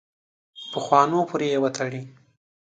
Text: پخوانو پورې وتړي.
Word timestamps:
پخوانو 0.71 1.19
پورې 1.29 1.61
وتړي. 1.63 2.01